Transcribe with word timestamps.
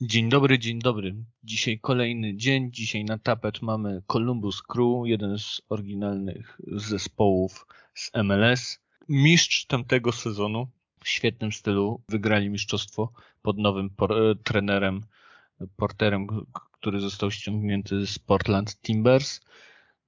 Dzień 0.00 0.28
dobry, 0.28 0.58
dzień 0.58 0.78
dobry. 0.78 1.14
Dzisiaj 1.44 1.78
kolejny 1.78 2.36
dzień. 2.36 2.72
Dzisiaj 2.72 3.04
na 3.04 3.18
tapet 3.18 3.62
mamy 3.62 4.02
Columbus 4.06 4.62
Crew, 4.62 5.06
jeden 5.06 5.38
z 5.38 5.60
oryginalnych 5.68 6.60
zespołów 6.66 7.66
z 7.94 8.10
MLS. 8.14 8.78
Mistrz 9.08 9.66
tamtego 9.66 10.12
sezonu 10.12 10.68
w 11.04 11.08
świetnym 11.08 11.52
stylu 11.52 12.02
wygrali 12.08 12.50
mistrzostwo 12.50 13.12
pod 13.42 13.58
nowym 13.58 13.90
por- 13.90 14.38
trenerem, 14.44 15.00
porterem, 15.76 16.26
który 16.72 17.00
został 17.00 17.30
ściągnięty 17.30 18.06
z 18.06 18.18
Portland 18.18 18.80
Timbers. 18.82 19.40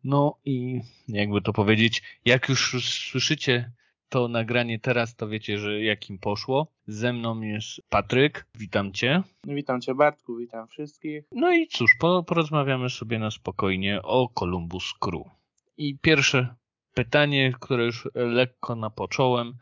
No 0.04 0.38
i 0.44 0.80
jakby 1.08 1.42
to 1.42 1.52
powiedzieć, 1.52 2.02
jak 2.24 2.48
już 2.48 2.84
słyszycie 3.10 3.72
to 4.10 4.28
nagranie 4.28 4.78
teraz, 4.78 5.16
to 5.16 5.28
wiecie, 5.28 5.58
że 5.58 5.82
jakim 5.82 6.18
poszło. 6.18 6.66
Ze 6.86 7.12
mną 7.12 7.40
jest 7.40 7.80
Patryk, 7.88 8.46
witam 8.54 8.92
Cię. 8.92 9.22
Witam 9.44 9.80
Cię 9.80 9.94
Bartku, 9.94 10.36
witam 10.36 10.68
wszystkich. 10.68 11.24
No 11.32 11.52
i 11.52 11.66
cóż, 11.66 11.90
po, 12.00 12.22
porozmawiamy 12.22 12.90
sobie 12.90 13.18
na 13.18 13.30
spokojnie 13.30 14.02
o 14.02 14.28
Columbus 14.28 14.94
Crew. 15.00 15.22
I 15.76 15.98
pierwsze 15.98 16.54
pytanie, 16.94 17.52
które 17.60 17.84
już 17.84 18.08
lekko 18.14 18.76
napocząłem. 18.76 19.54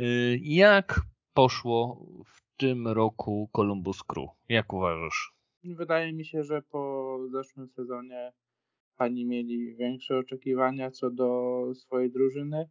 Y, 0.00 0.38
jak 0.42 1.00
poszło 1.34 2.06
w 2.26 2.56
tym 2.56 2.88
roku 2.88 3.50
Columbus 3.52 4.02
Crew? 4.02 4.28
Jak 4.48 4.72
uważasz? 4.72 5.32
Wydaje 5.64 6.12
mi 6.12 6.24
się, 6.24 6.44
że 6.44 6.62
po 6.62 7.18
zeszłym 7.30 7.68
sezonie 7.68 8.32
pani 8.96 9.24
mieli 9.24 9.76
większe 9.76 10.18
oczekiwania 10.18 10.90
co 10.90 11.10
do 11.10 11.62
swojej 11.74 12.10
drużyny 12.10 12.68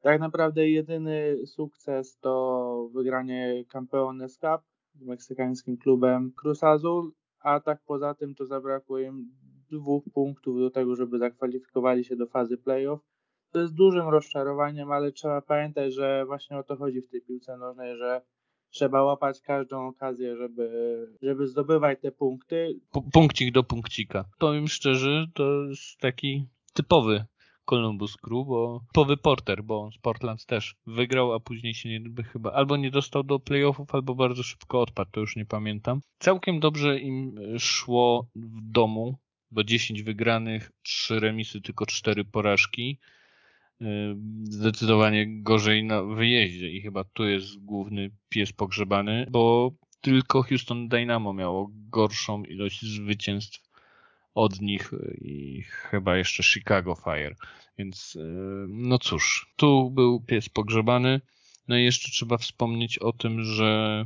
tak 0.00 0.20
naprawdę 0.20 0.68
jedyny 0.68 1.46
sukces 1.46 2.18
to 2.18 2.88
wygranie 2.94 3.64
Campeones 3.68 4.38
Cup 4.38 4.62
z 4.94 5.02
meksykańskim 5.02 5.76
klubem 5.76 6.32
Cruz 6.40 6.64
Azul, 6.64 7.12
a 7.40 7.60
tak 7.60 7.80
poza 7.86 8.14
tym 8.14 8.34
to 8.34 8.46
zabrakło 8.46 8.98
im 8.98 9.30
dwóch 9.70 10.04
punktów 10.14 10.58
do 10.58 10.70
tego, 10.70 10.96
żeby 10.96 11.18
zakwalifikowali 11.18 12.04
się 12.04 12.16
do 12.16 12.26
fazy 12.26 12.58
playoff. 12.58 13.00
To 13.52 13.60
jest 13.60 13.74
dużym 13.74 14.08
rozczarowaniem, 14.08 14.92
ale 14.92 15.12
trzeba 15.12 15.42
pamiętać, 15.42 15.94
że 15.94 16.24
właśnie 16.26 16.58
o 16.58 16.62
to 16.62 16.76
chodzi 16.76 17.02
w 17.02 17.10
tej 17.10 17.22
piłce 17.22 17.56
nożnej, 17.56 17.96
że 17.96 18.22
trzeba 18.70 19.02
łapać 19.02 19.40
każdą 19.40 19.86
okazję, 19.86 20.36
żeby, 20.36 21.06
żeby 21.22 21.46
zdobywać 21.46 22.00
te 22.00 22.12
punkty. 22.12 22.80
P 22.92 23.00
punkcik 23.12 23.54
do 23.54 23.62
punkcika. 23.62 24.24
Powiem 24.38 24.68
szczerze, 24.68 25.26
to 25.34 25.64
jest 25.64 25.98
taki 26.00 26.46
typowy 26.74 27.24
Columbus 27.70 28.16
Crew, 28.16 28.46
bo 28.46 28.80
powy 28.92 29.16
Porter, 29.16 29.64
bo 29.64 29.90
Portland 30.02 30.46
też 30.46 30.74
wygrał, 30.86 31.32
a 31.32 31.40
później 31.40 31.74
się 31.74 31.88
nie, 31.88 32.22
chyba 32.22 32.52
albo 32.52 32.76
nie 32.76 32.90
dostał 32.90 33.22
do 33.22 33.38
playoffów, 33.38 33.94
albo 33.94 34.14
bardzo 34.14 34.42
szybko 34.42 34.80
odpadł, 34.80 35.10
to 35.10 35.20
już 35.20 35.36
nie 35.36 35.46
pamiętam. 35.46 36.00
Całkiem 36.18 36.60
dobrze 36.60 36.98
im 36.98 37.34
szło 37.58 38.26
w 38.36 38.70
domu, 38.70 39.18
bo 39.50 39.64
10 39.64 40.02
wygranych, 40.02 40.72
3 40.82 41.20
remisy, 41.20 41.60
tylko 41.60 41.86
4 41.86 42.24
porażki. 42.24 42.98
Yy, 43.80 44.16
zdecydowanie 44.44 45.42
gorzej 45.42 45.84
na 45.84 46.02
wyjeździe 46.02 46.70
i 46.70 46.82
chyba 46.82 47.04
tu 47.04 47.24
jest 47.24 47.64
główny 47.64 48.10
pies 48.28 48.52
pogrzebany, 48.52 49.26
bo 49.30 49.72
tylko 50.00 50.42
Houston 50.42 50.88
Dynamo 50.88 51.32
miało 51.32 51.70
gorszą 51.72 52.44
ilość 52.44 52.84
zwycięstw 52.84 53.69
od 54.40 54.60
nich 54.60 54.90
i 55.20 55.62
chyba 55.62 56.16
jeszcze 56.16 56.42
Chicago 56.42 56.94
Fire. 56.94 57.34
Więc 57.78 58.18
e, 58.20 58.24
no 58.68 58.98
cóż, 58.98 59.52
tu 59.56 59.90
był 59.90 60.20
pies 60.20 60.48
pogrzebany. 60.48 61.20
No 61.68 61.78
i 61.78 61.84
jeszcze 61.84 62.10
trzeba 62.10 62.38
wspomnieć 62.38 62.98
o 62.98 63.12
tym, 63.12 63.44
że 63.44 64.04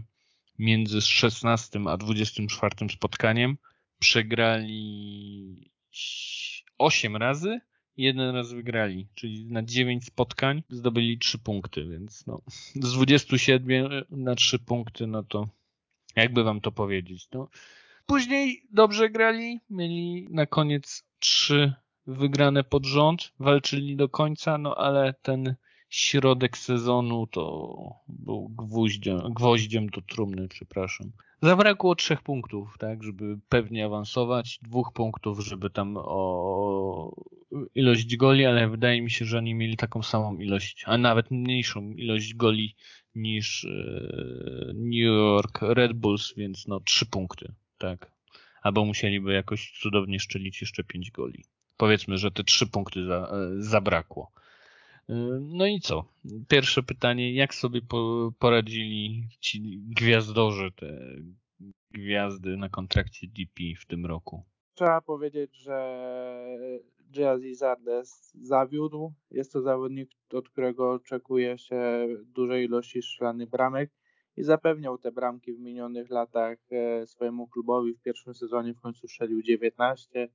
między 0.59 1.03
16 1.03 1.81
a 1.89 1.97
24 1.97 2.89
spotkaniem 2.91 3.57
przegrali 3.99 5.71
8 6.79 7.17
razy, 7.17 7.61
jeden 7.97 8.35
raz 8.35 8.53
wygrali, 8.53 9.07
czyli 9.15 9.47
na 9.47 9.63
9 9.63 10.05
spotkań 10.05 10.63
zdobyli 10.69 11.19
3 11.19 11.39
punkty, 11.39 11.89
więc 11.89 12.27
no, 12.27 12.43
z 12.75 12.93
27 12.93 14.05
na 14.11 14.35
3 14.35 14.59
punkty, 14.59 15.07
no 15.07 15.23
to 15.23 15.49
jakby 16.17 16.45
wam 16.45 16.61
to 16.61 16.73
powiedzieć, 16.73 17.29
no 17.33 17.49
Później 18.07 18.63
dobrze 18.71 19.11
grali, 19.11 19.61
mieli 19.71 20.29
na 20.31 20.47
koniec 20.47 21.05
trzy 21.19 21.73
wygrane 22.07 22.65
pod 22.65 22.87
rząd, 22.87 23.33
walczyli 23.39 23.97
do 23.97 24.09
końca, 24.09 24.59
no 24.59 24.75
ale 24.75 25.15
ten 25.23 25.55
środek 25.89 26.59
sezonu 26.59 27.27
to 27.27 27.77
był 28.09 28.49
gwoździem, 28.49 29.19
gwoździem 29.19 29.87
do 29.87 30.03
trumny, 30.03 30.49
przepraszam. 30.49 31.13
Zabrakło 31.43 31.95
trzech 31.95 32.23
punktów, 32.23 32.77
tak, 32.79 33.03
żeby 33.03 33.39
pewnie 33.49 33.85
awansować, 33.87 34.59
dwóch 34.63 34.93
punktów, 34.93 35.41
żeby 35.41 35.71
tam 35.71 35.97
o 35.97 37.17
ilość 37.75 38.17
goli, 38.17 38.47
ale 38.47 38.69
wydaje 38.69 39.03
mi 39.03 39.11
się, 39.11 39.25
że 39.25 39.39
oni 39.39 39.55
mieli 39.55 39.77
taką 39.77 40.03
samą 40.03 40.39
ilość, 40.39 40.85
a 40.87 40.99
nawet 40.99 41.31
mniejszą 41.31 41.91
ilość 41.91 42.35
goli 42.35 42.77
niż 43.15 43.65
e, 43.65 44.73
New 44.75 45.05
York 45.05 45.59
Red 45.63 45.93
Bulls, 45.93 46.35
więc 46.37 46.67
no 46.67 46.81
trzy 46.81 47.07
punkty 47.07 47.55
tak. 47.85 48.11
Albo 48.63 48.85
musieliby 48.85 49.33
jakoś 49.33 49.79
cudownie 49.83 50.21
szczelić 50.21 50.61
jeszcze 50.61 50.85
5 50.85 51.11
goli. 51.11 51.45
Powiedzmy, 51.77 52.19
że 52.19 52.31
te 52.31 52.45
3 52.45 52.67
punkty 52.67 53.07
za, 53.07 53.17
e, 53.17 53.63
zabrakło. 53.63 54.31
E, 55.09 55.15
no 55.41 55.67
i 55.67 55.81
co? 55.81 56.05
Pierwsze 56.49 56.83
pytanie, 56.83 57.35
jak 57.35 57.55
sobie 57.55 57.81
poradzili 58.39 59.29
ci 59.41 59.79
gwiazdorzy, 59.79 60.73
te 60.77 60.99
gwiazdy 61.91 62.57
na 62.57 62.69
kontrakcie 62.69 63.27
DP 63.27 63.63
w 63.81 63.87
tym 63.87 64.07
roku? 64.07 64.43
Trzeba 64.75 65.01
powiedzieć, 65.01 65.57
że 65.57 66.01
Jazzy 67.17 67.55
Zardes 67.55 68.33
zawiódł. 68.35 69.13
Jest 69.31 69.53
to 69.53 69.63
zawodnik, 69.63 70.11
od 70.33 70.49
którego 70.49 70.93
oczekuje 70.93 71.59
się 71.59 72.09
dużej 72.25 72.65
ilości 72.65 73.03
szklanych 73.03 73.51
bramek 73.51 73.91
i 74.37 74.43
zapewniał 74.43 74.99
te 74.99 75.13
bramki 75.13 75.53
w 75.53 75.61
minionych 75.61 76.11
latach 76.11 76.59
e, 76.71 77.07
swojemu 77.07 77.49
klubowi. 77.49 77.95
W 77.95 78.03
pierwszym 78.03 78.35
sezonie 78.35 78.75
w 78.75 78.81
końcu 78.81 79.09
strzelił 79.09 79.43
19, 79.43 80.29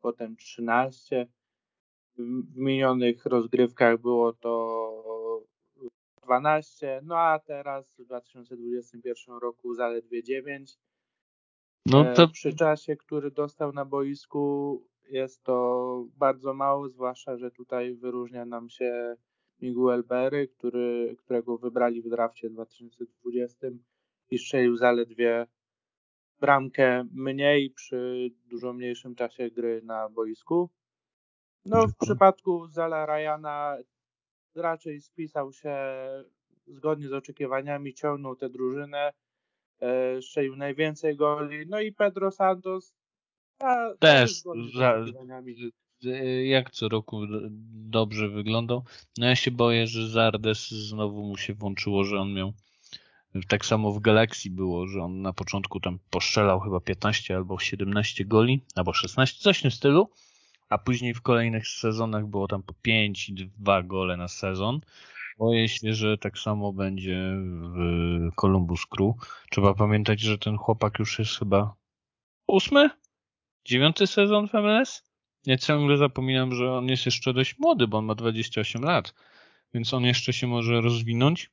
potem 0.00 0.36
13. 0.36 1.26
W 2.18 2.56
minionych 2.56 3.26
rozgrywkach 3.26 4.00
było 4.00 4.32
to 4.32 5.42
12, 6.22 7.00
no 7.04 7.18
a 7.18 7.38
teraz 7.38 7.90
w 7.98 8.04
2021 8.04 9.36
roku 9.38 9.74
zaledwie 9.74 10.22
9. 10.22 10.78
No 11.86 12.10
e, 12.10 12.14
to... 12.14 12.28
Przy 12.28 12.54
czasie, 12.54 12.96
który 12.96 13.30
dostał 13.30 13.72
na 13.72 13.84
boisku 13.84 14.82
jest 15.10 15.42
to 15.42 16.04
bardzo 16.16 16.54
mało, 16.54 16.88
zwłaszcza, 16.88 17.36
że 17.36 17.50
tutaj 17.50 17.94
wyróżnia 17.94 18.44
nam 18.44 18.68
się 18.70 19.16
Miguel 19.60 20.02
Berry, 20.02 20.48
który, 20.48 21.16
którego 21.18 21.58
wybrali 21.58 22.02
w 22.02 22.08
drafcie 22.08 22.50
2020 22.50 23.66
i 24.30 24.38
strzelił 24.38 24.76
zaledwie 24.76 25.46
bramkę 26.40 27.04
mniej 27.12 27.70
przy 27.70 28.30
dużo 28.44 28.72
mniejszym 28.72 29.14
czasie 29.14 29.50
gry 29.50 29.82
na 29.84 30.08
boisku. 30.08 30.70
No, 31.64 31.88
w 31.88 31.96
przypadku 31.96 32.66
Zala 32.68 33.06
Ryana 33.06 33.76
raczej 34.54 35.00
spisał 35.00 35.52
się 35.52 35.76
zgodnie 36.66 37.08
z 37.08 37.12
oczekiwaniami, 37.12 37.94
ciągnął 37.94 38.36
tę 38.36 38.48
drużynę, 38.48 39.12
e, 39.80 40.22
strzelił 40.22 40.56
najwięcej 40.56 41.16
goli. 41.16 41.66
No 41.68 41.80
i 41.80 41.92
Pedro 41.92 42.30
Santos 42.30 42.94
a, 43.58 43.94
też 44.00 44.42
za, 44.78 45.04
jak 46.44 46.70
co 46.70 46.88
roku 46.88 47.20
dobrze 47.72 48.28
wyglądał. 48.28 48.84
No 49.18 49.26
ja 49.26 49.36
się 49.36 49.50
boję, 49.50 49.86
że 49.86 50.08
Zardes 50.08 50.70
znowu 50.70 51.22
mu 51.22 51.36
się 51.36 51.54
włączyło, 51.54 52.04
że 52.04 52.18
on 52.18 52.34
miał 52.34 52.52
tak 53.48 53.66
samo 53.66 53.92
w 53.92 54.00
Galaxii 54.00 54.50
było, 54.50 54.86
że 54.86 55.02
on 55.02 55.22
na 55.22 55.32
początku 55.32 55.80
tam 55.80 55.98
poszczelał 56.10 56.60
chyba 56.60 56.80
15 56.80 57.36
albo 57.36 57.58
17 57.58 58.24
goli, 58.24 58.60
albo 58.74 58.92
16, 58.92 59.38
coś 59.40 59.58
w 59.58 59.62
tym 59.62 59.70
stylu, 59.70 60.10
a 60.68 60.78
później 60.78 61.14
w 61.14 61.22
kolejnych 61.22 61.68
sezonach 61.68 62.26
było 62.26 62.48
tam 62.48 62.62
po 62.62 62.74
5 62.82 63.28
i 63.28 63.34
2 63.34 63.82
gole 63.82 64.16
na 64.16 64.28
sezon. 64.28 64.80
Boję 65.38 65.68
się, 65.68 65.94
że 65.94 66.18
tak 66.18 66.38
samo 66.38 66.72
będzie 66.72 67.32
w 67.74 68.34
Columbus 68.40 68.86
Crew. 68.86 69.14
Trzeba 69.50 69.74
pamiętać, 69.74 70.20
że 70.20 70.38
ten 70.38 70.56
chłopak 70.56 70.98
już 70.98 71.18
jest 71.18 71.38
chyba 71.38 71.74
ósmy? 72.46 72.90
Dziewiąty 73.64 74.06
sezon 74.06 74.48
w 74.48 74.52
MLS? 74.52 75.05
Ja 75.46 75.58
ciągle 75.58 75.96
zapominam, 75.96 76.54
że 76.54 76.72
on 76.72 76.88
jest 76.88 77.06
jeszcze 77.06 77.34
dość 77.34 77.58
młody, 77.58 77.86
bo 77.86 77.98
on 77.98 78.04
ma 78.04 78.14
28 78.14 78.82
lat, 78.82 79.14
więc 79.74 79.94
on 79.94 80.04
jeszcze 80.04 80.32
się 80.32 80.46
może 80.46 80.80
rozwinąć. 80.80 81.50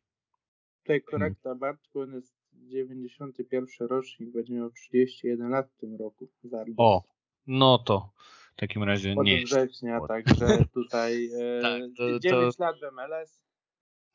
Tutaj 0.84 1.02
korekta 1.02 1.44
hmm. 1.44 1.60
Bartku, 1.60 2.02
on 2.02 2.14
jest 2.14 2.36
91 2.54 3.88
rocznik, 3.88 4.32
będzie 4.32 4.54
miał 4.54 4.72
31 4.72 5.50
lat 5.50 5.70
w 5.72 5.78
tym 5.78 5.96
roku. 5.96 6.30
O, 6.78 7.04
no 7.48 7.78
to 7.78 8.10
w 8.54 8.56
takim 8.56 8.84
razie 8.84 9.16
Od 9.18 9.26
nie 9.26 9.44
września, 9.44 9.96
jest. 9.96 10.08
także 10.08 10.66
tutaj 10.74 11.26
e, 11.26 11.62
tak, 11.62 11.82
to, 11.98 12.20
9 12.20 12.58
to... 12.58 12.64
lat 12.64 12.76
w 12.80 12.96
MLS. 12.96 13.44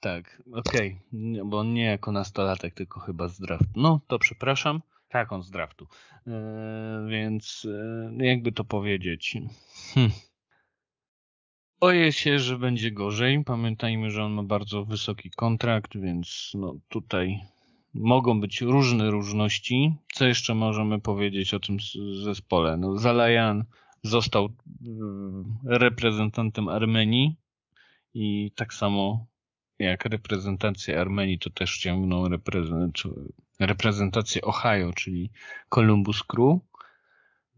Tak, 0.01 0.43
okej, 0.53 1.01
okay. 1.13 1.45
bo 1.45 1.65
nie 1.65 1.85
jako 1.85 2.13
nastolatek, 2.13 2.75
tylko 2.75 3.01
chyba 3.01 3.29
z 3.29 3.41
draft. 3.41 3.77
No, 3.77 4.01
to 4.07 4.19
przepraszam. 4.19 4.81
Tak, 5.09 5.33
on 5.33 5.43
z 5.43 5.51
draftu. 5.51 5.87
Yy, 6.27 6.33
więc 7.09 7.65
yy, 8.19 8.27
jakby 8.27 8.53
to 8.53 8.65
powiedzieć. 8.65 9.37
Hm. 9.95 10.11
Boję 11.81 12.13
się, 12.13 12.39
że 12.39 12.59
będzie 12.59 12.93
gorzej. 12.93 13.45
Pamiętajmy, 13.45 14.11
że 14.11 14.25
on 14.25 14.33
ma 14.33 14.43
bardzo 14.43 14.85
wysoki 14.85 15.31
kontrakt, 15.31 15.97
więc 15.97 16.53
no 16.55 16.75
tutaj 16.89 17.41
mogą 17.95 18.41
być 18.41 18.61
różne 18.61 19.11
różności. 19.11 19.95
Co 20.13 20.27
jeszcze 20.27 20.55
możemy 20.55 21.01
powiedzieć 21.01 21.55
o 21.55 21.61
tym 21.61 21.77
zespole? 22.25 22.77
No, 22.77 22.99
Zalajan 22.99 23.65
został 24.03 24.49
reprezentantem 25.65 26.69
Armenii 26.69 27.37
i 28.15 28.53
tak 28.57 28.75
samo 28.75 29.27
jak 29.79 30.05
reprezentacja 30.05 31.01
Armenii, 31.01 31.39
to 31.39 31.51
też 31.51 31.79
ciągną 31.79 32.29
reprezentację 32.29 33.11
Ohio, 34.43 34.93
czyli 34.93 35.31
Columbus 35.69 36.23
Crew. 36.23 36.59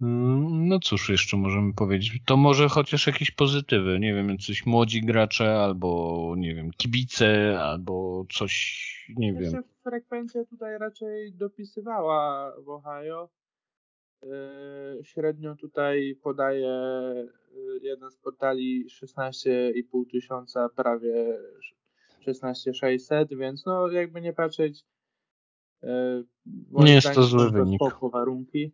Mm, 0.03 0.69
no 0.69 0.79
cóż, 0.79 1.09
jeszcze 1.09 1.37
możemy 1.37 1.75
powiedzieć. 1.75 2.23
To 2.27 2.37
może 2.37 2.69
chociaż 2.69 3.07
jakieś 3.07 3.31
pozytywy. 3.31 3.99
Nie 4.01 4.15
wiem, 4.15 4.39
coś 4.39 4.67
młodzi 4.67 5.03
gracze, 5.03 5.63
albo 5.63 6.35
nie 6.39 6.55
wiem, 6.55 6.71
kibice, 6.71 7.61
albo 7.61 8.27
coś, 8.33 9.15
nie 9.17 9.33
wiem. 9.33 9.63
Frekwencja 9.83 10.45
tutaj 10.45 10.79
raczej 10.79 11.33
dopisywała 11.33 12.53
w 12.65 12.69
Ohio. 12.69 13.29
Yy, 14.23 15.05
średnio 15.05 15.57
tutaj 15.57 16.17
podaje 16.23 16.83
yy, 17.55 17.81
jeden 17.83 18.11
z 18.11 18.17
portali 18.17 18.87
16,5 18.89 20.11
tysiąca, 20.11 20.69
prawie 20.69 21.39
16600, 22.25 23.35
więc 23.35 23.67
no 23.67 23.91
jakby 23.91 24.21
nie 24.21 24.33
patrzeć. 24.33 24.85
Yy, 25.83 26.27
nie 26.73 26.95
jest 26.95 27.15
to 27.15 27.23
zły 27.23 27.51
wynik. 27.51 27.81
warunki. 28.13 28.73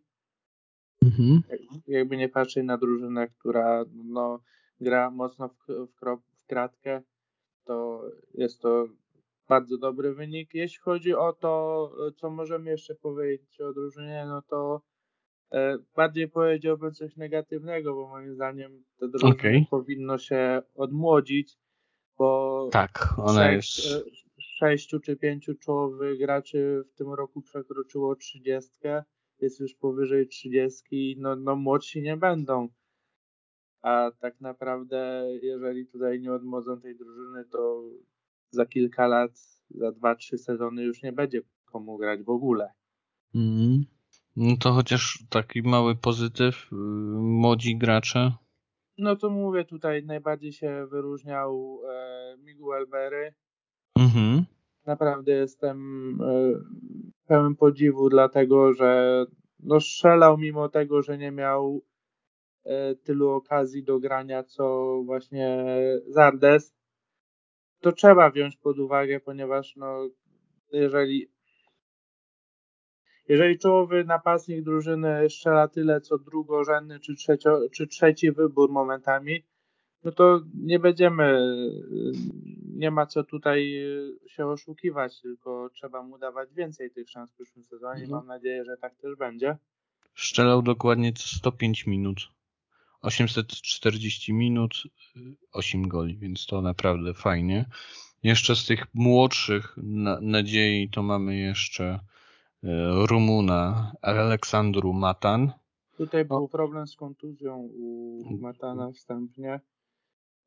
Mhm. 1.03 1.41
Jakby 1.87 2.17
nie 2.17 2.29
patrzeć 2.29 2.65
na 2.65 2.77
drużynę, 2.77 3.27
która 3.27 3.85
no, 3.93 4.39
gra 4.79 5.11
mocno 5.11 5.49
w, 5.49 5.67
w, 5.67 5.95
krop, 5.95 6.21
w 6.43 6.45
kratkę, 6.47 7.01
to 7.65 8.01
jest 8.33 8.61
to 8.61 8.87
bardzo 9.47 9.77
dobry 9.77 10.13
wynik. 10.13 10.53
Jeśli 10.53 10.79
chodzi 10.79 11.13
o 11.13 11.33
to, 11.33 11.91
co 12.15 12.29
możemy 12.29 12.71
jeszcze 12.71 12.95
powiedzieć 12.95 13.61
o 13.61 13.73
drużynie, 13.73 14.25
no 14.27 14.41
to 14.41 14.81
e, 15.51 15.77
bardziej 15.95 16.27
powiedziałbym 16.27 16.93
coś 16.93 17.15
negatywnego, 17.15 17.95
bo 17.95 18.07
moim 18.07 18.35
zdaniem 18.35 18.83
to 18.99 19.07
drużyna 19.07 19.31
okay. 19.31 19.65
powinno 19.69 20.17
się 20.17 20.61
odmłodzić, 20.75 21.57
bo 22.17 22.69
tak, 22.71 23.13
ona 23.17 23.43
sześć, 23.43 23.85
jest... 23.85 24.26
Sześciu 24.59 24.99
czy 24.99 25.15
pięciu 25.15 25.55
czołowych 25.55 26.19
graczy 26.19 26.83
w 26.93 26.97
tym 26.97 27.13
roku 27.13 27.41
przekroczyło 27.41 28.15
trzydziestkę 28.15 29.03
jest 29.41 29.59
już 29.59 29.73
powyżej 29.75 30.27
30, 30.27 31.15
no, 31.19 31.35
no 31.35 31.55
młodsi 31.55 32.01
nie 32.01 32.17
będą. 32.17 32.69
A 33.81 34.11
tak 34.19 34.41
naprawdę, 34.41 35.27
jeżeli 35.41 35.85
tutaj 35.85 36.19
nie 36.19 36.33
odmodzą 36.33 36.81
tej 36.81 36.97
drużyny, 36.97 37.45
to 37.45 37.83
za 38.51 38.65
kilka 38.65 39.07
lat, 39.07 39.31
za 39.69 39.89
2-3 39.89 40.37
sezony 40.37 40.83
już 40.83 41.03
nie 41.03 41.13
będzie 41.13 41.41
komu 41.65 41.97
grać 41.97 42.23
w 42.23 42.29
ogóle. 42.29 42.71
Mm. 43.35 43.85
No 44.35 44.57
to 44.57 44.71
chociaż 44.71 45.23
taki 45.29 45.61
mały 45.61 45.95
pozytyw, 45.95 46.69
y, 46.71 46.75
młodzi 47.15 47.77
gracze. 47.77 48.31
No 48.97 49.15
to 49.15 49.29
mówię, 49.29 49.65
tutaj 49.65 50.03
najbardziej 50.03 50.53
się 50.53 50.87
wyróżniał 50.91 51.79
e, 51.89 52.37
Miguel 52.37 52.87
Berry. 52.87 53.33
Mhm. 53.99 54.36
Naprawdę 54.87 55.31
jestem 55.31 55.77
e, 56.21 56.59
pełen 57.27 57.55
podziwu, 57.55 58.09
dlatego 58.09 58.73
że 58.73 59.25
no 59.59 59.79
strzelał 59.79 60.37
mimo 60.37 60.69
tego, 60.69 61.01
że 61.01 61.17
nie 61.17 61.31
miał 61.31 61.81
e, 62.65 62.95
tylu 62.95 63.29
okazji 63.29 63.83
do 63.83 63.99
grania, 63.99 64.43
co 64.43 64.95
właśnie 65.05 65.65
Zardes. 66.07 66.75
To 67.81 67.91
trzeba 67.91 68.29
wziąć 68.29 68.57
pod 68.57 68.79
uwagę, 68.79 69.19
ponieważ 69.19 69.75
no, 69.75 70.09
jeżeli 70.71 71.31
jeżeli 73.27 73.57
czołowy 73.57 74.03
napastnik 74.03 74.63
drużyny 74.63 75.29
strzela 75.29 75.67
tyle, 75.67 76.01
co 76.01 76.17
drugorzędny 76.17 76.99
czy, 76.99 77.13
czy 77.71 77.87
trzeci 77.87 78.31
wybór 78.31 78.71
momentami, 78.71 79.45
no 80.03 80.11
to 80.11 80.41
nie 80.63 80.79
będziemy, 80.79 81.39
nie 82.77 82.91
ma 82.91 83.05
co 83.05 83.23
tutaj 83.23 83.83
się 84.27 84.45
oszukiwać, 84.45 85.21
tylko 85.21 85.69
trzeba 85.73 86.03
mu 86.03 86.17
dawać 86.17 86.53
więcej 86.53 86.91
tych 86.91 87.09
szans 87.09 87.31
w 87.31 87.33
przyszłym 87.33 87.65
sezonie. 87.65 88.03
Mhm. 88.03 88.11
Mam 88.11 88.27
nadzieję, 88.27 88.65
że 88.65 88.77
tak 88.77 88.95
też 88.95 89.15
będzie. 89.15 89.57
Strzelał 90.15 90.61
dokładnie 90.61 91.13
105 91.15 91.87
minut. 91.87 92.29
840 93.01 94.33
minut, 94.33 94.83
8 95.51 95.87
goli, 95.87 96.17
więc 96.17 96.45
to 96.45 96.61
naprawdę 96.61 97.13
fajnie. 97.13 97.65
Jeszcze 98.23 98.55
z 98.55 98.65
tych 98.65 98.85
młodszych 98.93 99.77
na, 99.77 100.19
nadziei 100.21 100.89
to 100.89 101.03
mamy 101.03 101.37
jeszcze 101.37 101.85
e, 101.85 101.99
Rumuna 103.07 103.91
Aleksandru 104.01 104.93
Matan. 104.93 105.51
Tutaj 105.97 106.25
był 106.25 106.47
problem 106.47 106.87
z 106.87 106.95
kontuzją 106.95 107.57
u 107.57 108.23
Matana 108.41 108.91
wstępnie. 108.91 109.59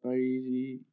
No 0.05 0.15
i, 0.15 0.85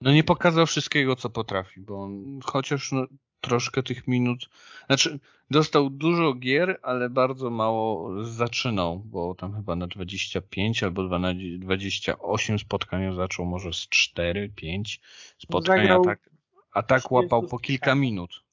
No 0.00 0.12
nie 0.12 0.24
pokazał 0.24 0.66
wszystkiego, 0.66 1.16
co 1.16 1.30
potrafi, 1.30 1.80
bo 1.80 2.02
on 2.02 2.40
chociaż 2.44 2.92
no, 2.92 3.06
troszkę 3.40 3.82
tych 3.82 4.08
minut. 4.08 4.48
Znaczy, 4.86 5.18
dostał 5.50 5.90
dużo 5.90 6.34
gier, 6.34 6.78
ale 6.82 7.10
bardzo 7.10 7.50
mało 7.50 8.14
zaczynał, 8.24 8.98
bo 8.98 9.34
tam 9.34 9.54
chyba 9.54 9.76
na 9.76 9.86
25 9.86 10.82
albo 10.82 11.18
na 11.18 11.34
28 11.58 12.58
spotkania 12.58 13.14
zaczął, 13.14 13.46
może 13.46 13.72
z 13.72 13.88
4-5 14.16 14.98
spotkania. 15.38 15.82
Zagrał 15.82 16.04
tak, 16.04 16.30
a 16.72 16.82
tak 16.82 17.12
łapał 17.12 17.42
po 17.42 17.58
kilka 17.58 17.94
minut. 17.94 18.44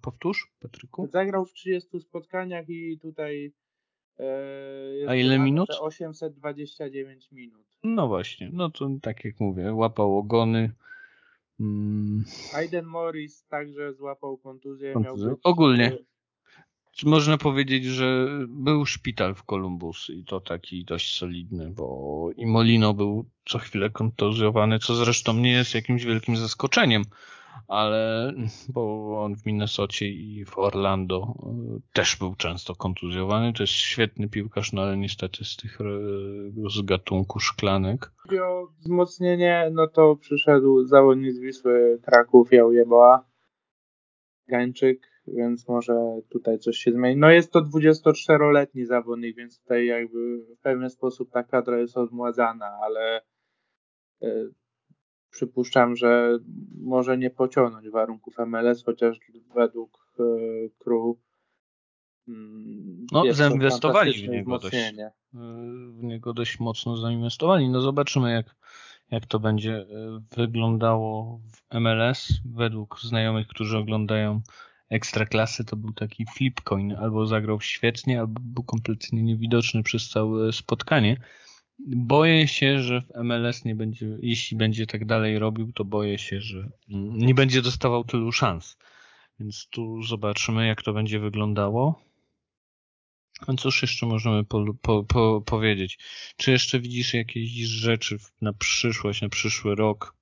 Powtórz, 0.00 0.50
Patryku? 0.60 1.08
Zagrał 1.12 1.44
w 1.44 1.52
30 1.52 2.00
spotkaniach 2.00 2.68
i 2.68 2.98
tutaj 3.02 3.52
a 5.08 5.14
ile 5.14 5.38
minut? 5.38 5.70
829 5.80 7.32
minut. 7.32 7.66
No 7.84 8.08
właśnie, 8.08 8.50
no 8.52 8.70
to 8.70 8.90
tak 9.02 9.24
jak 9.24 9.40
mówię, 9.40 9.74
łapał 9.74 10.18
ogony. 10.18 10.72
Mm. 11.60 12.24
Aiden 12.54 12.84
Morris 12.84 13.44
także 13.48 13.92
złapał 13.94 14.38
kontuzję. 14.38 14.92
kontuzję. 14.92 15.28
Być... 15.28 15.38
Ogólnie. 15.42 15.98
Można 17.04 17.38
powiedzieć, 17.38 17.84
że 17.84 18.28
był 18.48 18.86
szpital 18.86 19.34
w 19.34 19.44
Columbus 19.44 20.10
i 20.10 20.24
to 20.24 20.40
taki 20.40 20.84
dość 20.84 21.18
solidny, 21.18 21.70
bo 21.70 22.30
i 22.36 22.46
Molino 22.46 22.94
był 22.94 23.24
co 23.44 23.58
chwilę 23.58 23.90
kontuzjowany, 23.90 24.78
co 24.78 24.94
zresztą 24.94 25.34
nie 25.34 25.52
jest 25.52 25.74
jakimś 25.74 26.04
wielkim 26.04 26.36
zaskoczeniem 26.36 27.04
ale 27.68 28.32
bo 28.74 29.12
on 29.24 29.36
w 29.36 29.46
Minnesocie 29.46 30.08
i 30.08 30.44
w 30.44 30.58
Orlando 30.58 31.34
e, 31.42 31.78
też 31.92 32.16
był 32.16 32.34
często 32.34 32.74
kontuzjowany. 32.74 33.52
To 33.52 33.62
jest 33.62 33.72
świetny 33.72 34.28
piłkarz, 34.28 34.72
no 34.72 34.82
ale 34.82 34.96
niestety 34.96 35.44
z 35.44 35.56
tych 35.56 35.80
e, 35.80 35.84
z 36.70 36.82
gatunku 36.82 37.40
szklanek. 37.40 38.12
O 38.42 38.66
wzmocnienie, 38.80 39.70
no 39.72 39.86
to 39.86 40.16
przyszedł 40.16 40.84
zawodnik 40.84 41.32
z 41.32 41.38
Wisły 41.38 41.98
Kraków, 42.02 42.52
Jałjeboa, 42.52 43.24
Gańczyk, 44.48 45.00
więc 45.26 45.68
może 45.68 46.20
tutaj 46.28 46.58
coś 46.58 46.76
się 46.76 46.92
zmieni. 46.92 47.20
No 47.20 47.30
jest 47.30 47.52
to 47.52 47.60
24-letni 47.60 48.84
zawodnik, 48.84 49.36
więc 49.36 49.60
tutaj 49.60 49.86
jakby 49.86 50.38
w 50.38 50.60
pewien 50.62 50.90
sposób 50.90 51.30
ta 51.30 51.42
kadra 51.42 51.78
jest 51.78 51.96
odmładzana, 51.96 52.66
ale 52.66 53.20
e, 54.22 54.28
przypuszczam, 55.36 55.96
że 55.96 56.38
może 56.82 57.18
nie 57.18 57.30
pociągnąć 57.30 57.88
warunków 57.90 58.34
MLS, 58.46 58.84
chociaż 58.84 59.18
według 59.54 60.06
Crew 60.78 61.16
mm, 62.28 63.06
no, 63.12 63.24
zainwestowali 63.32 64.12
w 64.12 64.28
niego, 64.28 64.58
dość, 64.58 64.74
e, 64.74 65.12
w 65.90 66.02
niego 66.02 66.32
dość 66.32 66.60
mocno 66.60 66.96
zainwestowali. 66.96 67.68
No 67.68 67.80
zobaczymy, 67.80 68.32
jak, 68.32 68.56
jak 69.10 69.26
to 69.26 69.40
będzie 69.40 69.76
e, 69.76 69.86
wyglądało 70.36 71.40
w 71.52 71.80
MLS. 71.80 72.28
Według 72.44 73.00
znajomych, 73.00 73.48
którzy 73.48 73.78
oglądają 73.78 74.40
Ekstraklasy, 74.90 75.64
to 75.64 75.76
był 75.76 75.92
taki 75.92 76.26
flipcoin. 76.36 76.92
Albo 76.92 77.26
zagrał 77.26 77.60
świetnie, 77.60 78.20
albo 78.20 78.40
był 78.44 78.64
kompletnie 78.64 79.22
niewidoczny 79.22 79.82
przez 79.82 80.08
całe 80.08 80.52
spotkanie. 80.52 81.16
Boję 81.78 82.48
się, 82.48 82.82
że 82.82 83.00
w 83.00 83.24
MLS 83.24 83.64
nie 83.64 83.74
będzie, 83.74 84.18
jeśli 84.22 84.56
będzie 84.56 84.86
tak 84.86 85.04
dalej 85.04 85.38
robił, 85.38 85.72
to 85.72 85.84
boję 85.84 86.18
się, 86.18 86.40
że 86.40 86.70
nie 86.88 87.34
będzie 87.34 87.62
dostawał 87.62 88.04
tylu 88.04 88.32
szans. 88.32 88.76
Więc 89.40 89.68
tu 89.70 90.02
zobaczymy, 90.02 90.66
jak 90.66 90.82
to 90.82 90.92
będzie 90.92 91.20
wyglądało. 91.20 92.06
A 93.46 93.54
cóż 93.54 93.82
jeszcze 93.82 94.06
możemy 94.06 94.44
po, 94.44 94.64
po, 94.82 95.04
po, 95.04 95.40
powiedzieć? 95.40 95.98
Czy 96.36 96.50
jeszcze 96.50 96.80
widzisz 96.80 97.14
jakieś 97.14 97.50
rzeczy 97.60 98.18
na 98.40 98.52
przyszłość, 98.52 99.22
na 99.22 99.28
przyszły 99.28 99.74
rok? 99.74 100.16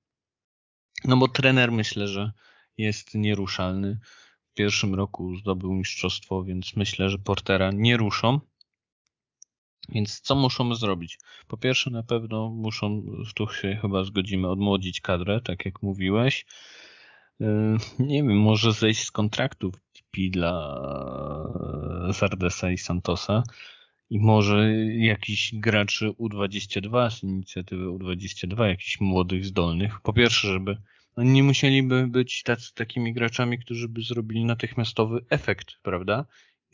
No 1.05 1.17
bo 1.17 1.27
trener 1.27 1.71
myślę, 1.71 2.07
że 2.07 2.31
jest 2.77 3.15
nieruszalny. 3.15 3.99
pierwszym 4.53 4.95
roku 4.95 5.35
zdobył 5.35 5.73
mistrzostwo, 5.73 6.43
więc 6.43 6.75
myślę, 6.75 7.09
że 7.09 7.17
Portera 7.17 7.71
nie 7.73 7.97
ruszą. 7.97 8.39
Więc 9.89 10.21
co 10.21 10.35
muszą 10.35 10.75
zrobić? 10.75 11.19
Po 11.47 11.57
pierwsze, 11.57 11.89
na 11.89 12.03
pewno 12.03 12.49
muszą, 12.49 13.03
tu 13.35 13.47
się 13.47 13.77
chyba 13.81 14.03
zgodzimy, 14.03 14.49
odmłodzić 14.49 15.01
kadrę, 15.01 15.41
tak 15.41 15.65
jak 15.65 15.81
mówiłeś. 15.81 16.45
Yy, 17.39 17.77
nie 17.99 18.23
wiem, 18.23 18.39
może 18.39 18.71
zejść 18.71 19.03
z 19.03 19.11
kontraktów 19.11 19.73
DP 19.73 20.29
dla 20.29 20.77
Zardesa 22.09 22.71
i 22.71 22.77
Santosa 22.77 23.43
i 24.09 24.19
może 24.19 24.73
jakiś 24.85 25.55
graczy 25.55 26.09
U22 26.09 27.11
z 27.11 27.23
inicjatywy 27.23 27.85
U22, 27.85 28.63
jakichś 28.63 28.99
młodych, 28.99 29.45
zdolnych. 29.45 30.01
Po 30.01 30.13
pierwsze, 30.13 30.47
żeby 30.47 30.77
oni 31.15 31.29
nie 31.29 31.43
musieliby 31.43 32.07
być 32.07 32.43
tacy, 32.43 32.73
takimi 32.73 33.13
graczami, 33.13 33.59
którzy 33.59 33.89
by 33.89 34.01
zrobili 34.01 34.45
natychmiastowy 34.45 35.25
efekt, 35.29 35.73
prawda? 35.81 36.25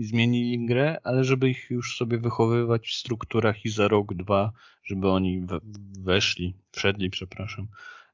I 0.01 0.03
zmienili 0.03 0.65
grę, 0.65 0.97
ale 1.03 1.23
żeby 1.23 1.49
ich 1.49 1.69
już 1.69 1.97
sobie 1.97 2.17
wychowywać 2.17 2.87
w 2.87 2.93
strukturach 2.93 3.65
i 3.65 3.69
za 3.69 3.87
rok, 3.87 4.13
dwa, 4.13 4.51
żeby 4.83 5.09
oni 5.09 5.45
weszli, 5.99 6.57
wszedli, 6.71 7.09
przepraszam, 7.09 7.67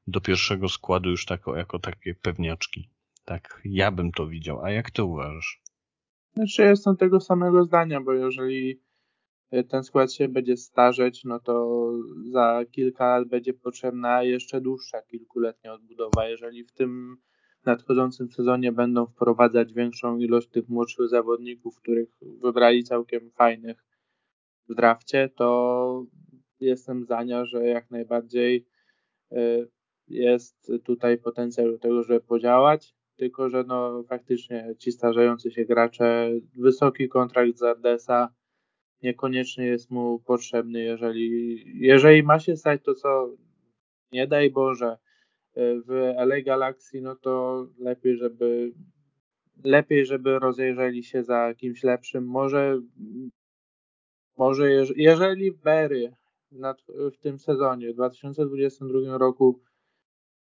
do 0.06 0.20
pierwszego 0.20 0.68
składu 0.68 1.10
już 1.10 1.26
tako, 1.26 1.56
jako 1.56 1.78
takie 1.78 2.14
pewniaczki. 2.14 2.90
Tak, 3.24 3.60
ja 3.64 3.92
bym 3.92 4.12
to 4.12 4.26
widział. 4.26 4.64
A 4.64 4.70
jak 4.70 4.90
ty 4.90 5.04
uważasz? 5.04 5.62
Znaczy, 6.34 6.62
jestem 6.62 6.96
tego 6.96 7.20
samego 7.20 7.64
zdania, 7.64 8.00
bo 8.00 8.12
jeżeli 8.12 8.80
ten 9.68 9.84
skład 9.84 10.12
się 10.12 10.28
będzie 10.28 10.56
starzeć, 10.56 11.24
no 11.24 11.40
to 11.40 11.82
za 12.30 12.64
kilka 12.70 13.04
lat 13.04 13.28
będzie 13.28 13.54
potrzebna 13.54 14.22
jeszcze 14.22 14.60
dłuższa 14.60 15.02
kilkuletnia 15.02 15.72
odbudowa. 15.72 16.28
Jeżeli 16.28 16.64
w 16.64 16.72
tym 16.72 17.16
nadchodzącym 17.68 18.30
sezonie 18.30 18.72
będą 18.72 19.06
wprowadzać 19.06 19.72
większą 19.72 20.18
ilość 20.18 20.48
tych 20.48 20.68
młodszych 20.68 21.08
zawodników, 21.08 21.76
których 21.76 22.08
wybrali 22.20 22.84
całkiem 22.84 23.30
fajnych 23.30 23.84
w 24.68 24.74
drafcie, 24.74 25.30
to 25.36 26.04
jestem 26.60 27.04
zdania, 27.04 27.44
że 27.44 27.66
jak 27.66 27.90
najbardziej 27.90 28.66
y, 29.32 29.68
jest 30.08 30.72
tutaj 30.84 31.18
potencjał 31.18 31.70
do 31.72 31.78
tego, 31.78 32.02
żeby 32.02 32.20
podziałać, 32.20 32.94
tylko 33.16 33.48
że 33.48 33.64
no 33.64 34.02
faktycznie 34.02 34.74
ci 34.78 34.92
starzejący 34.92 35.50
się 35.50 35.64
gracze, 35.64 36.30
wysoki 36.54 37.08
kontrakt 37.08 37.58
z 37.58 37.62
Ardesa 37.62 38.34
niekoniecznie 39.02 39.66
jest 39.66 39.90
mu 39.90 40.18
potrzebny, 40.18 40.82
jeżeli, 40.82 41.62
jeżeli 41.86 42.22
ma 42.22 42.38
się 42.38 42.56
stać 42.56 42.82
to, 42.84 42.94
co 42.94 43.36
nie 44.12 44.26
daj 44.26 44.50
Boże 44.50 44.98
w 45.86 46.14
LA 46.16 46.40
Galaxy, 46.40 47.00
no 47.00 47.16
to 47.16 47.66
lepiej, 47.78 48.16
żeby 48.16 48.72
lepiej, 49.64 50.06
żeby 50.06 50.38
rozejrzeli 50.38 51.04
się 51.04 51.24
za 51.24 51.54
kimś 51.54 51.82
lepszym. 51.82 52.26
Może 52.26 52.80
może 54.36 54.70
jeżeli 54.96 55.52
Berry 55.52 56.12
w 57.12 57.18
tym 57.18 57.38
sezonie, 57.38 57.92
w 57.92 57.94
2022 57.94 59.18
roku 59.18 59.60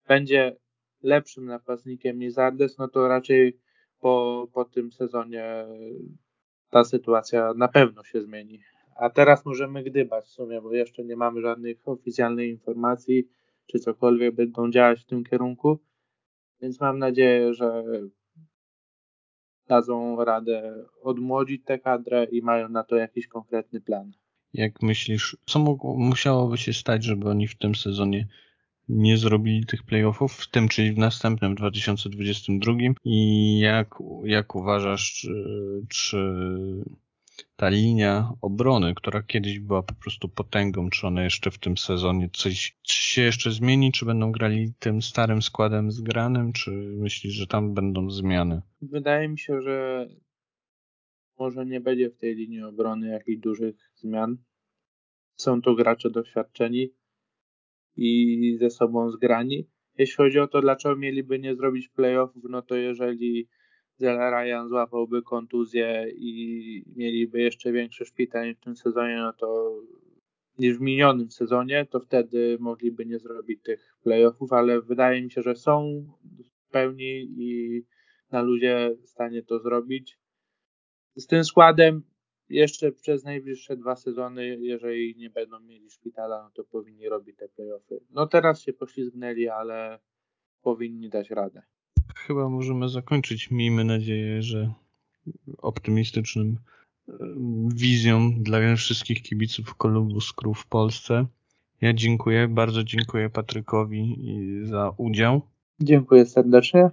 będzie 0.09 0.57
lepszym 1.03 1.45
napastnikiem 1.45 2.19
niż 2.19 2.33
Zardes, 2.33 2.79
no 2.79 2.89
to 2.89 3.09
raczej 3.09 3.59
po, 4.01 4.47
po 4.53 4.65
tym 4.65 4.93
sezonie 4.93 5.67
ta 6.71 6.85
sytuacja 6.85 7.55
na 7.57 7.69
pewno 7.69 8.05
się 8.05 8.21
zmieni. 8.21 8.61
A 8.97 9.11
teraz 9.11 9.45
możemy 9.45 9.83
gdybać 9.83 10.25
w 10.25 10.29
sumie, 10.29 10.61
bo 10.61 10.73
jeszcze 10.73 11.05
nie 11.05 11.17
mamy 11.17 11.41
żadnych 11.41 11.77
oficjalnych 11.85 12.49
informacji, 12.49 13.29
czy 13.69 13.79
cokolwiek 13.79 14.35
będą 14.35 14.71
działać 14.71 15.01
w 15.01 15.07
tym 15.07 15.25
kierunku. 15.25 15.79
Więc 16.61 16.81
mam 16.81 16.99
nadzieję, 16.99 17.55
że 17.55 17.85
dadzą 19.69 20.25
radę 20.25 20.85
odmłodzić 21.03 21.65
tę 21.65 21.79
kadrę 21.79 22.25
i 22.25 22.43
mają 22.43 22.69
na 22.69 22.85
to 22.85 22.97
jakiś 22.97 23.27
konkretny 23.27 23.81
plan. 23.81 24.13
Jak 24.53 24.83
myślisz, 24.83 25.37
co 25.47 25.59
mogło, 25.59 25.97
musiałoby 25.97 26.59
się 26.59 26.73
stać, 26.73 27.05
żeby 27.05 27.29
oni 27.29 27.49
w 27.49 27.59
tym 27.59 27.75
sezonie 27.75 28.29
nie 28.89 29.17
zrobili 29.17 29.67
tych 29.67 29.83
playoffów, 29.83 30.33
w 30.33 30.51
tym 30.51 30.69
czyli 30.69 30.93
w 30.93 30.99
następnym 30.99 31.55
2022 31.55 32.73
i 33.05 33.59
jak, 33.59 33.95
jak 34.25 34.55
uważasz, 34.55 35.13
czy, 35.13 35.35
czy 35.89 36.17
ta 37.61 37.69
linia 37.69 38.33
obrony, 38.43 38.95
która 38.95 39.23
kiedyś 39.23 39.61
była 39.61 39.83
po 39.83 39.95
prostu 39.95 40.29
potęgą, 40.29 40.91
czy 40.91 41.07
ona 41.07 41.25
jeszcze 41.25 41.51
w 41.51 41.59
tym 41.59 41.77
sezonie 41.77 42.31
coś 42.33 42.77
się 42.83 43.23
jeszcze 43.23 43.51
zmieni, 43.51 43.93
czy 43.93 44.07
będą 44.07 44.33
grali 44.33 44.73
tym 44.79 45.03
starym 45.03 45.43
składem 45.43 45.93
zgranym, 45.93 46.53
czy 46.53 46.71
myślisz, 46.71 47.35
że 47.35 47.47
tam 47.47 47.75
będą 47.75 48.11
zmiany? 48.11 48.63
Wydaje 48.83 49.29
mi 49.29 49.39
się, 49.39 49.63
że 49.63 50.09
może 51.39 51.67
nie 51.67 51.81
będzie 51.81 52.11
w 52.11 52.17
tej 52.17 52.35
linii 52.35 52.63
obrony 52.63 53.09
jakichś 53.09 53.41
dużych 53.41 53.77
zmian. 53.95 54.37
Są 55.37 55.63
to 55.63 55.75
gracze 55.75 56.11
doświadczeni, 56.11 56.91
i 57.99 58.57
ze 58.61 58.71
sobą 58.71 59.11
zgrani. 59.11 59.69
Jeśli 59.99 60.17
chodzi 60.17 60.39
o 60.39 60.49
to, 60.49 60.61
dlaczego 60.61 60.97
mieliby 60.97 61.39
nie 61.39 61.57
zrobić 61.57 61.89
playoffów, 61.89 62.43
no 62.49 62.63
to 62.63 62.77
jeżeli 62.77 63.49
Zela 63.99 64.31
Ryan 64.31 64.69
złapałby 64.69 65.23
kontuzję 65.23 66.07
i 66.17 66.85
mieliby 66.97 67.41
jeszcze 67.41 67.73
większe 67.73 68.05
szpitanie 68.05 68.55
w 68.55 68.61
tym 68.61 68.77
sezonie, 68.77 69.17
no 69.17 69.33
to 69.33 69.81
niż 70.59 70.79
w 70.79 70.81
minionym 70.81 71.31
sezonie, 71.31 71.87
to 71.91 72.01
wtedy 72.01 72.57
mogliby 72.61 73.07
nie 73.07 73.19
zrobić 73.19 73.63
tych 73.63 73.97
playoffów, 74.03 74.53
ale 74.53 74.83
wydaje 74.83 75.23
mi 75.23 75.31
się, 75.31 75.43
że 75.43 75.57
są 75.57 76.05
w 76.45 76.71
pełni 76.71 77.29
i 77.37 77.83
na 78.31 78.43
ludzie 78.43 78.97
w 79.03 79.09
stanie 79.09 79.43
to 79.43 79.59
zrobić. 79.59 80.19
Z 81.17 81.27
tym 81.27 81.45
składem 81.45 82.03
jeszcze 82.49 82.93
przez 82.93 83.25
najbliższe 83.25 83.77
dwa 83.77 83.97
sezony, 83.97 84.59
jeżeli 84.61 85.17
nie 85.17 85.31
będą 85.31 85.61
mieli 85.61 85.91
szpitala, 85.91 86.43
no 86.43 86.51
to 86.51 86.65
powinni 86.65 87.09
robić 87.09 87.37
te 87.37 87.49
playoffy. 87.49 88.01
No 88.11 88.27
teraz 88.27 88.63
się 88.63 88.73
poślizgnęli, 88.73 89.49
ale 89.49 89.99
powinni 90.63 91.09
dać 91.09 91.31
radę. 91.31 91.63
Chyba 92.27 92.49
możemy 92.49 92.89
zakończyć. 92.89 93.51
Miejmy 93.51 93.85
nadzieję, 93.85 94.43
że 94.43 94.73
optymistycznym 95.59 96.59
wizją 97.75 98.43
dla 98.43 98.77
wszystkich 98.77 99.23
kibiców 99.23 99.75
Columbus 99.75 100.33
Crew 100.33 100.59
w 100.59 100.67
Polsce. 100.67 101.27
Ja 101.81 101.93
dziękuję, 101.93 102.49
bardzo 102.49 102.85
dziękuję 102.85 103.31
Patrykowi 103.31 104.17
za 104.63 104.93
udział. 104.97 105.43
Dziękuję 105.81 106.27
serdecznie. 106.27 106.91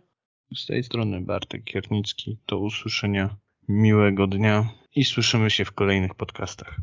Z 0.56 0.66
tej 0.66 0.84
strony 0.84 1.22
Bartek 1.22 1.64
Kiernicki. 1.64 2.38
Do 2.48 2.60
usłyszenia. 2.60 3.36
Miłego 3.68 4.28
dnia 4.28 4.70
i 4.96 5.04
słyszymy 5.04 5.50
się 5.50 5.66
w 5.66 5.72
kolejnych 5.72 6.16
podcastach. 6.16 6.78